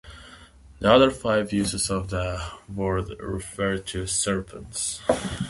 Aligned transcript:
The 0.79 0.91
other 0.91 1.11
five 1.11 1.53
uses 1.53 1.91
of 1.91 2.09
the 2.09 2.43
word 2.67 3.11
refer 3.19 3.77
to 3.77 4.07
serpents. 4.07 4.99